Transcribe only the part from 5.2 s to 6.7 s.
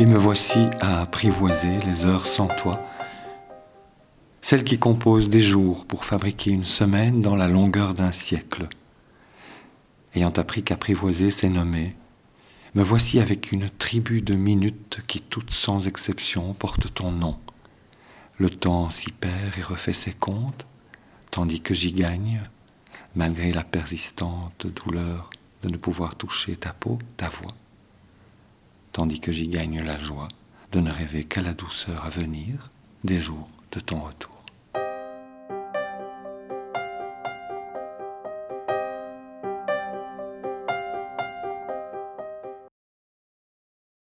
des jours pour fabriquer une